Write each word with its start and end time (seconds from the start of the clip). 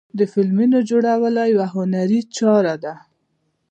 د 0.17 0.19
فلمونو 0.33 0.77
جوړونه 0.89 1.41
یوه 1.53 1.67
هنري 1.73 2.21
چاره 2.35 2.75
ده. 2.83 2.93